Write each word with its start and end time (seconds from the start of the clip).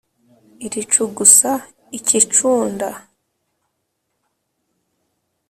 iricugusa 0.65 1.51
ikicunda 1.97 2.89